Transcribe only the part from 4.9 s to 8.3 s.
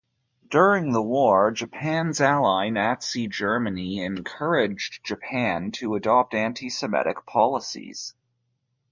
Japan to adopt antisemitic policies.